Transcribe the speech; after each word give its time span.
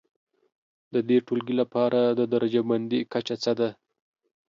د 0.93 0.95
دې 1.09 1.17
ټولګي 1.25 1.55
لپاره 1.61 1.99
د 2.19 2.21
درجه 2.33 2.61
بندي 2.69 2.99
کچه 3.13 3.35
څه 3.43 3.51
ده؟ 3.59 3.69